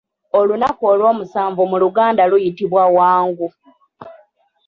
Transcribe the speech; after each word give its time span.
Olunaku 0.39 0.81
olw'omusanvu 0.91 1.61
mu 1.71 1.77
luganda 1.83 2.23
luyitibwa 2.31 2.83
Wangu. 2.97 3.47